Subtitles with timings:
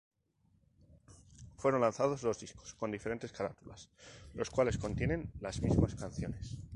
[1.57, 3.87] Fueron lanzados dos discos con diferentes carátulas,
[4.33, 6.57] los cuales contienen las mismas canciones.